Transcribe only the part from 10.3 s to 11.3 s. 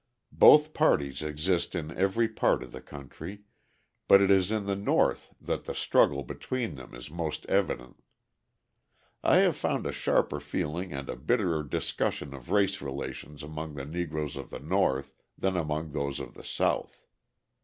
feeling and a